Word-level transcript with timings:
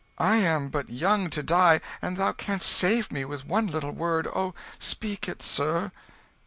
I 0.17 0.37
am 0.37 0.69
but 0.69 0.89
young 0.89 1.29
to 1.29 1.43
die, 1.43 1.79
and 2.01 2.17
thou 2.17 2.31
canst 2.31 2.67
save 2.67 3.11
me 3.11 3.23
with 3.23 3.45
one 3.45 3.67
little 3.67 3.91
word. 3.91 4.25
Oh 4.25 4.55
speak 4.79 5.29
it, 5.29 5.43
sir!" 5.43 5.91